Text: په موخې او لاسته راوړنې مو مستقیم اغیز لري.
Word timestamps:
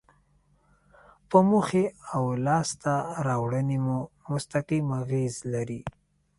په 1.29 1.37
موخې 1.49 1.85
او 2.13 2.23
لاسته 2.45 2.93
راوړنې 3.27 3.77
مو 3.85 3.97
مستقیم 4.31 4.85
اغیز 5.01 5.35
لري. 5.53 5.81